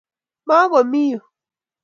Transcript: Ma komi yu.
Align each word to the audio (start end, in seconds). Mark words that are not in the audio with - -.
Ma 0.47 0.57
komi 0.71 1.01
yu. 1.11 1.19